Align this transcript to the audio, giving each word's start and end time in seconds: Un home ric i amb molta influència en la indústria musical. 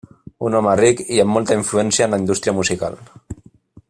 Un 0.47 0.55
home 0.59 0.71
ric 0.79 1.03
i 1.17 1.21
amb 1.23 1.33
molta 1.37 1.57
influència 1.59 2.07
en 2.07 2.15
la 2.15 2.21
indústria 2.23 2.57
musical. 2.61 2.99